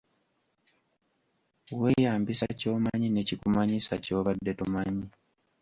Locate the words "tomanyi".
4.59-5.05